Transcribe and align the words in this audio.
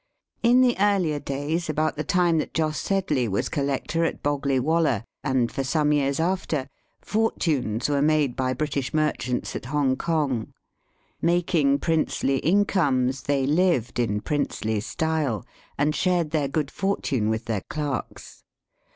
In 0.41 0.61
the 0.61 0.75
earlier 0.79 1.19
days, 1.19 1.69
about 1.69 1.95
the 1.95 2.03
time 2.03 2.39
that 2.39 2.55
Jos 2.55 2.79
Sedley 2.79 3.27
was 3.27 3.49
collector 3.49 4.03
at 4.03 4.23
Boggley 4.23 4.59
Wollah, 4.59 5.03
and 5.23 5.51
for 5.51 5.63
some 5.63 5.93
years 5.93 6.19
after, 6.19 6.67
fortunes 7.03 7.87
were 7.87 8.01
made 8.01 8.35
by 8.35 8.53
British 8.55 8.95
merchants 8.95 9.55
at 9.55 9.65
Hongkong. 9.65 10.47
'^ 10.47 10.47
Making 11.21 11.77
princely 11.77 12.39
incomes, 12.39 13.21
they 13.21 13.45
lived 13.45 13.99
in 13.99 14.21
princely 14.21 14.79
style, 14.79 15.45
and 15.77 15.93
shared 15.95 16.31
their 16.31 16.47
good 16.47 16.71
fortune 16.71 17.29
with 17.29 17.45
their 17.45 17.61
clerks. 17.69 18.43